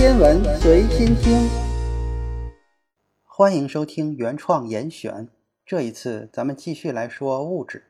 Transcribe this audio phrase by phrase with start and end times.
[0.00, 1.46] 天文随心听，
[3.22, 5.28] 欢迎收听原创严选。
[5.66, 7.84] 这一次，咱们继续来说物质。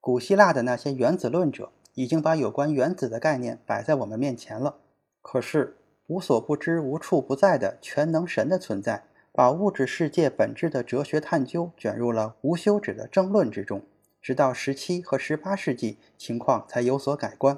[0.00, 4.78] 古希腊的那些原子论者已经把有关原子的概念摆在我们面前了。
[5.22, 5.76] 可是，
[6.08, 13.82] 无所不知、无处不在的全能神的存在，把物质世界本质的哲学探究卷入了无休止的争论之中。
[14.20, 17.56] 直到十七和十八世纪，情况才有所改观。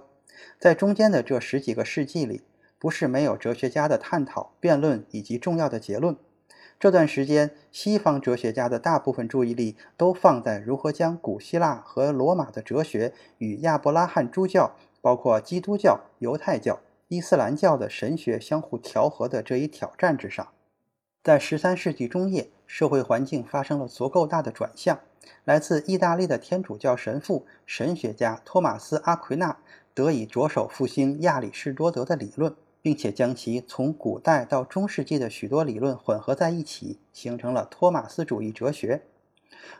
[0.60, 2.42] 在中间的这十几个世纪里，
[2.78, 6.16] 不是没有哲学家的探讨、辩论以及重要的结论。
[6.78, 16.78] 这段时间，西方哲学家的大部分注意力都放在如何将古希腊和罗马的哲学与亚伯拉罕诸教，包括基督教、犹太教、
[17.08, 20.46] 伊斯兰教的神学相互调和的这一挑战之上。
[21.24, 25.00] 在十三世纪中叶，社会环境发生了足够大的转向。
[25.44, 29.58] 来自意大利的天主教神父、神学家托马斯·阿奎那
[29.92, 32.54] 得以着手复兴亚里士多德的理论。
[32.88, 39.02] 并且将其从古代到中世纪的许多理论混合在一起，形成了托马斯主义哲学。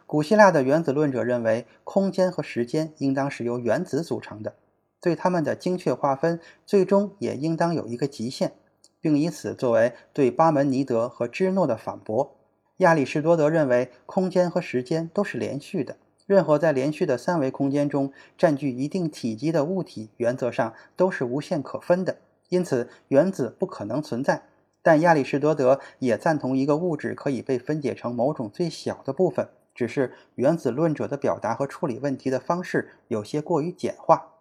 [0.05, 4.57] 古希腊的原子论者认为，空间和时间应当是由原子组成的，
[5.01, 8.53] 对它们的精确划分最终也应当有一个极限，
[9.01, 12.37] 并以此作为对巴门尼德和芝诺的反驳。
[12.77, 22.19] 亚里士多德认为，空间和时间都是连续的，任何在连续的三维空间中占据一定体积的物体，原则上都是无限可分的。
[22.49, 24.43] 因此，原子不可能存在。
[24.81, 34.35] 但亚里士多德也赞同一个物质可以被分解成某种最小的部分，只是原子论者的表达和处理问题的方式有些过于简化。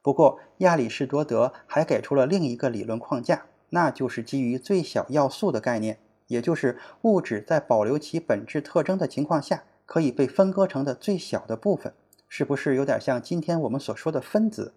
[0.00, 5.98] 不过，亚里士多德还给出了另一个理论框架，那就是基于最小要素的概念，
[6.28, 11.92] 也就是物质在保留其本质特征的情况下，可以被分割成的最小的部分。
[12.28, 14.72] 是不是有点像今天我们所说的分子？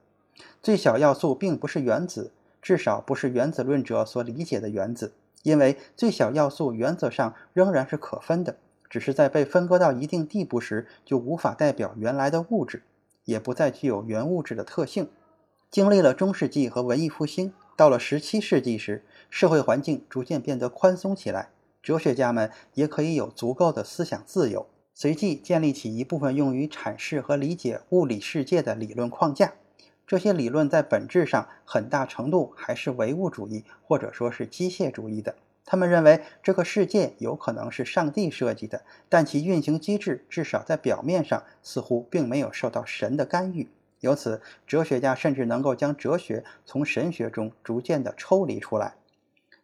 [0.62, 2.32] 最小要素并不是原子。
[2.62, 8.58] 至少不是原子论者所理解的原子，因为最小要素原则上仍然是可分的，
[8.90, 12.84] 只是在被分割到一定地步时，就无法代表原来的物质，
[13.26, 15.10] 也不再具有原物质的特性。
[15.72, 21.50] 经历了中世纪和文艺复兴，到了十七世纪时，社会环境逐渐变得宽松起来，
[21.84, 29.54] 哲学家们也可以有足够的思想自由，随即建立起一部分用于阐释和理解物理世界的理论框架。
[30.10, 35.36] 这些理论在本质上很大程度还是唯物主义或者说是机械主义的。
[35.64, 43.70] 他们认为这个世界有可能是上帝设计的，但其运行机制至少在表面上似乎并没有受到神的干预。
[44.00, 48.96] 由此，哲学家甚至能够将哲学从神学中逐渐地抽离出来。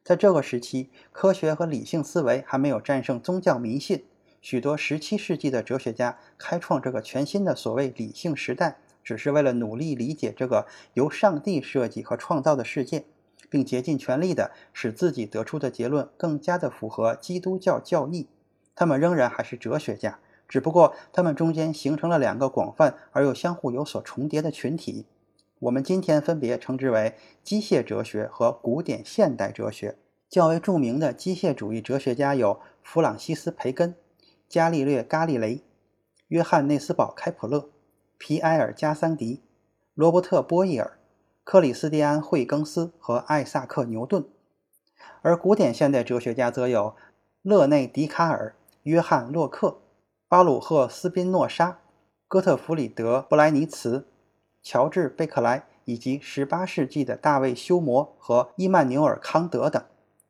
[0.03, 4.05] 在这个时期，科学和理性思维还没有战胜宗教迷信。
[4.41, 8.78] 许多17世纪的哲学家开创这个全新的所谓理性时代。
[9.05, 13.05] 只是为了努力理解这个由上帝设计和创造的世界，
[13.49, 18.27] 并竭尽全力地使自己得出的结论更加的符合基督教教义。
[18.75, 25.05] 他们仍然还是哲学家，只不过他们中间形成了两个广泛而又相互有所重叠的群体。
[25.59, 29.95] 我们今天分别称之为机械哲学和古典现代哲学。
[30.27, 33.95] 较为著名的机械主义哲学家有弗朗西斯·培根、
[34.49, 35.61] 伽利略·伽利雷、
[36.27, 37.69] 约翰内斯堡·开普勒。
[38.17, 39.41] 皮埃尔·加桑迪、
[39.93, 40.97] 罗伯特·波义尔、
[41.43, 44.25] 克里斯蒂安·惠更斯和艾萨克·牛顿，
[45.21, 46.95] 而古典现代哲学家则有
[47.41, 49.79] 勒内·笛卡尔、约翰·洛克、
[50.27, 51.79] 巴鲁赫·斯宾诺莎、
[52.27, 54.07] 哥特弗里德·布莱尼茨、
[54.63, 59.83] 乔治·贝克莱以及18世纪的大卫·休谟和伊曼纽尔·康德等。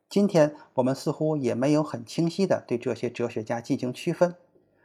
[0.08, 4.34] 今天我们似乎也没有很清晰地对这些哲学家进行区分，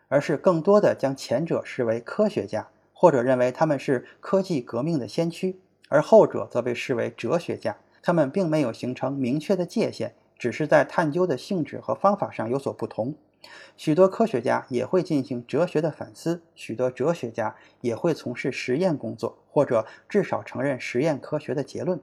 [0.08, 2.70] 而是更多地将前者视为科学家。
[3.02, 7.78] 或者认为他们是科技革命的先驱，而后者则被视为哲学家。
[8.04, 13.16] 他们并没有形成明确的界限，只是在探究的性质和方法上有所不同。
[13.76, 22.00] 许多科学家也会进行哲学的反思，许多哲学家也会从事实验工作，或者至少承认实验科学的结论。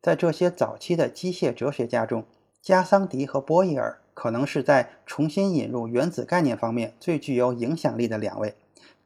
[0.00, 2.24] 在这些早期的机械哲学家中，
[2.62, 8.54] 加桑迪和波义尔可能是在重新引入原子概念方面最具有影响力的两位。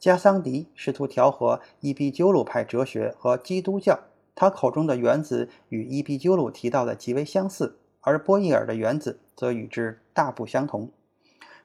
[0.00, 4.00] 加桑迪试图调和伊壁鸠鲁派哲学和基督教，
[4.34, 10.88] 他口中的原子与伊壁鸠鲁提到的极为相似，而波义尔的原子则与之大不相同。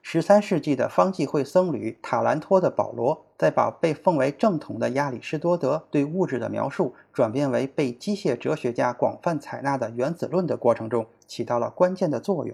[0.01, 12.53] 十三世纪的方济会僧侣塔兰托的保罗，在把被奉为正统的亚里士多德对物质的描述转变为被机械哲学家广泛采纳的原子论的过程中，起到了关键的作用。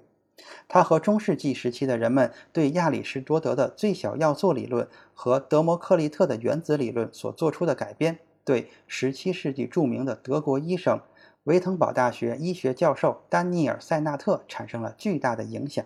[0.68, 11.00] 他和中世纪时期的人们对亚里士多德的最小要素理论和德谟克利特的原子理论所做出的改编，对17世纪著名的德国医生
[11.44, 15.84] 维滕堡大学医学教授丹尼尔·塞纳特产生了巨大的影响。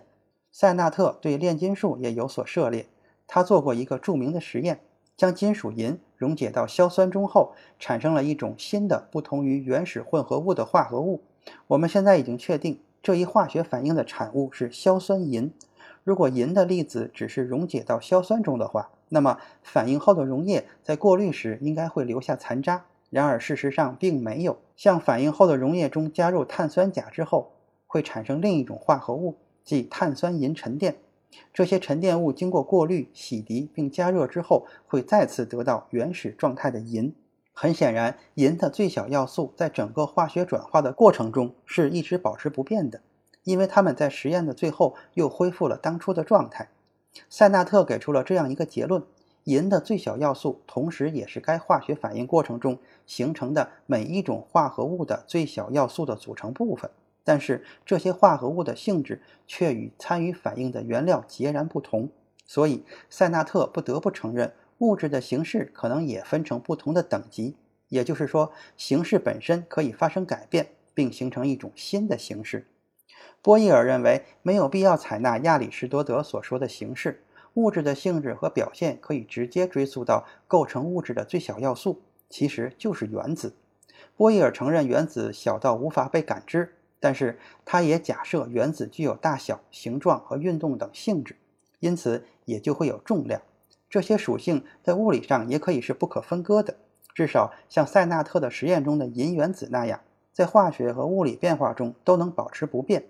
[0.52, 2.86] 塞纳特对炼金术也有所涉猎，
[3.26, 4.80] 他做过一个著名的实验，
[5.16, 11.22] 将金属银溶解到硝酸中后，产生了一种新的、不同于原始混合物的化合物。
[11.66, 15.52] 我们现在已经确定，这一化学反应的产物是硝酸银。
[16.02, 22.84] 如果银的粒子只是溶解到硝酸中的话，那么反应后的溶液在过滤时应该会留下残渣。
[23.08, 24.58] 然而事实上并没有。
[24.74, 27.52] 向反应后的溶液中加入碳酸钾之后，
[27.86, 30.96] 会产生另一种化合物，即碳酸银沉淀。
[31.54, 37.14] 这些沉淀物经过过滤、洗涤并加热之后，会再次得到原始状态的银。
[37.58, 43.00] 很显然，银的最小要素在整个化学转化的过程中是一直保持不变的。
[43.44, 46.68] 因为它们在实验的最后又恢复了当初的状态，
[47.30, 49.02] 塞纳特给出了这样一个结论：
[49.44, 56.90] 银的最小要素，同时也是该化学反应过程中形成的每一种化合物的最小要素的组成部分。
[57.24, 62.10] 但是这些化合物的性质却与参与反应的原料截然不同，
[62.44, 67.56] 所以塞纳特不得不承认，物质的形式可能也分成不同的等级。
[67.88, 72.66] 也就是说，形式本身可以发生改变，并形成一种新的形式。
[73.40, 77.22] 波义尔认为没有必要采纳亚里士多德所说的形式，
[77.54, 83.54] 物质的性质和表现可以直接追溯到构成物质的最小要素，其实就是原子。
[84.16, 91.36] 波义尔承认原子小到无法被感知，但是他也假设原子具有大小、形状和运动等性质，
[91.78, 93.40] 因此也就会有重量。
[93.88, 96.76] 这些属性在物理上也可以是不可分割的，
[97.14, 100.00] 至少像塞纳特的实验中的银原子那样，
[100.32, 103.06] 在化学和物理变化中都能保持不变。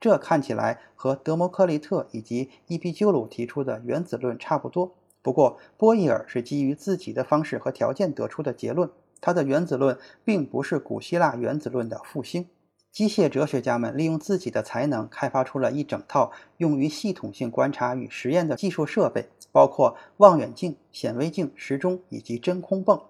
[0.00, 4.94] 这看起来和德谟克利特以及伊壁鸠鲁提出的原子论差不多。
[5.22, 8.88] 不过，波义尔是基于自己的方式和条件得出的结论。
[9.20, 12.46] 他的原子论并不是古希腊原子论的复兴。
[12.90, 23.00] 机械哲学家们利用自己的才能，开发出了一整套用于系统性观察与实验的技术设备，包括望远镜、显微镜、时钟以及真空泵。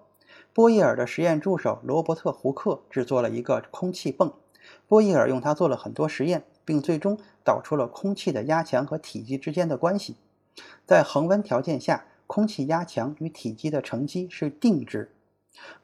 [0.53, 4.33] 波义尔的实验助手罗伯特·胡克制作了一个空气泵，
[4.87, 6.43] 波义尔用它做了很多实验。
[6.69, 10.17] 并最终导出了空气的压强和体积之间的关系。
[10.85, 15.11] 在恒温条件下，空气压强与体积的乘积是定值。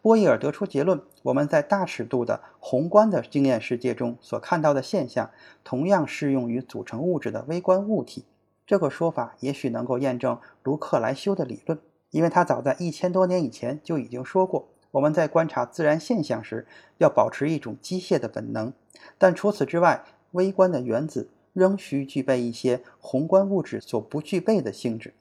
[0.02, 5.32] 波义尔得出结论：我们在大尺度的宏观的经验世界中所看到的现象，
[5.64, 8.26] 同样适用于组成物质的微观物体。
[8.68, 11.80] 这个说法也许能够验证卢克莱修的理论，
[12.12, 16.68] 因为他早在一千多年以前就已经说过：我们在观察自然现象时，
[16.98, 18.74] 要保持一种机械的本能。
[19.18, 25.14] 但除此之外，微观的原子仍需具备一些宏观物质所不具备的性质，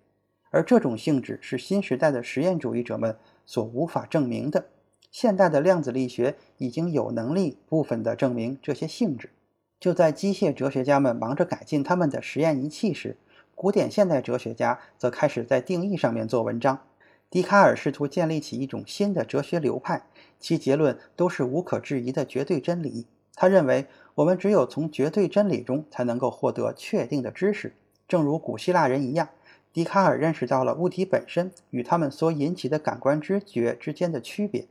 [0.51, 4.67] 而这种性质是新时代的实验主义者们所无法证明的。
[5.11, 9.31] 现代的量子力学已经有能力部分地证明这些性质。
[9.79, 13.17] 就在机械哲学家们忙着改进他们的实验仪器时，
[13.55, 16.81] 古典现代哲学家则开始在定义上面做文章。
[17.31, 20.07] 笛卡尔试图建立起一种新的哲学流派，
[20.39, 23.07] 其结论都是无可置疑的绝对真理。
[23.35, 23.87] 他认为。
[24.17, 27.75] 我们只有从绝对真理中才能够获得确定的知识，
[28.07, 29.29] 正如古希腊人一样，
[29.75, 34.69] 笛卡尔认识到了物体本身与他们所引起的感官知觉之间的区别，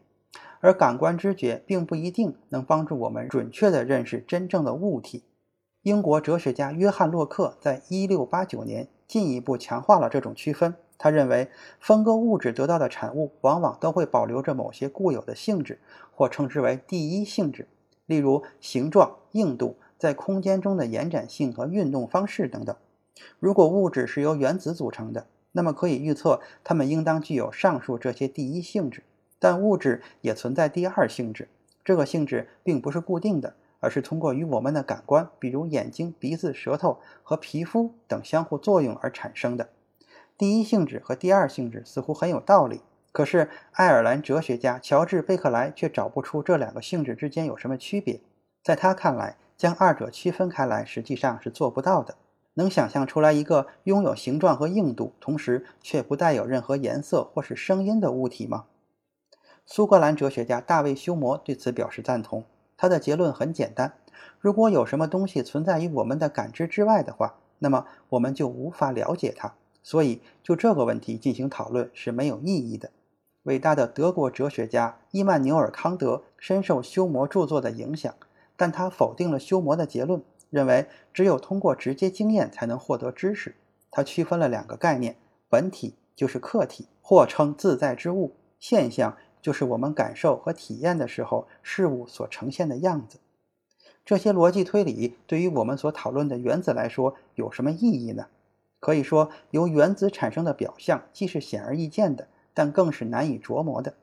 [0.61, 5.25] 而感官知觉并不一定能帮助我们准确地认识真正的物体。
[5.81, 10.73] 英国哲学家约翰洛克在1689年进一步强化了这种区分。
[10.97, 11.49] 他认为，
[11.81, 15.80] 分割物质得到的产物往往都会保留着某些固有的性质，
[16.16, 17.68] 或称之为第一性质。
[18.06, 22.73] 例如形状、硬度、在空间中的延展性和运动方式等等。
[23.39, 29.03] 如果物质是由原子组成的，那么可以预测它们应当具有上述这些第一性质。
[29.39, 31.49] 但物质也存在第二性质，
[31.83, 39.69] 这个性质并不是固定的，而是通过与我们的感官，比如眼睛、鼻子、舌头和皮肤等相互作用而产生的。
[40.37, 42.81] 第一性质和第二性质似乎很有道理。
[43.11, 48.21] 可是，爱尔兰哲学家乔治·贝克莱却找不出这两个性质之间有什么区别。
[48.63, 52.15] 在他看来，将二者区分开来实际上是做不到的。
[52.56, 58.66] 能想象出来一个拥有形状和硬度，同时却不带有任何颜色或是声音的物体吗？
[59.66, 62.44] 苏格兰哲学家大卫·休谟对此表示赞同。
[62.76, 63.94] 他的结论很简单：
[64.40, 69.54] 如果有什么东西存在于我们的感知之外的话，那么我们就无法了解它。
[69.81, 72.92] 所以，就这个问题进行讨论是没有意义的。
[73.44, 78.14] 伟大的德国哲学家伊曼纽尔·康德深受休谟著作的影响，
[78.56, 80.22] 但他否定了休谟的结论，
[80.54, 83.56] 认为只有通过直接经验才能获得知识。
[83.90, 85.16] 他区分了两个概念：
[85.50, 93.18] 本体就是客体，或称自在之物；现象就是我们感受和体验的时候事物所呈现的样子。
[94.06, 98.28] 这些逻辑推理对于我们所讨论的原子来说有什么意义呢？
[98.80, 103.95] 可以说，由原子产生的表象既是显而易见的，但更是难以琢磨的。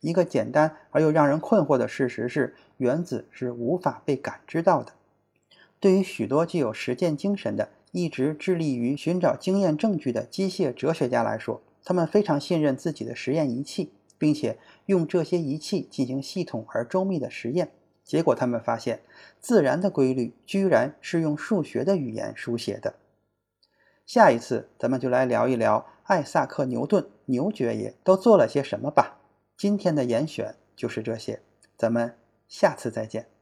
[0.00, 4.92] 一个简单而又让人困惑的事实是，原子是无法被感知到的。
[5.86, 17.70] 对于许多具有实践精神的、一直致力于寻找经验证据的机械哲学家来说，他们非常信任自己的实验仪器，并且用这些仪器进行系统而周密的实验。
[18.02, 19.02] 结果，他们发现，
[19.38, 22.96] 自然的规律居然是用数学的语言书写的。
[24.04, 29.20] 下一次，咱们就来聊一聊艾萨克·牛顿牛爵爷都做了些什么吧。
[29.56, 31.38] 今天的严选就是这些，
[31.76, 32.16] 咱们
[32.48, 33.35] 下次再见。